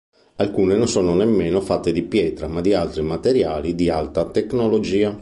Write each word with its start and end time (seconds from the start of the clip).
Alcune 0.37 0.77
non 0.77 0.87
sono 0.87 1.13
nemmeno 1.13 1.61
fatte 1.61 1.91
di 1.91 2.01
pietra 2.01 2.47
ma 2.47 2.61
di 2.61 2.73
altri 2.73 3.03
materiali 3.03 3.75
di 3.75 3.87
alta 3.91 4.25
tecnologia. 4.25 5.09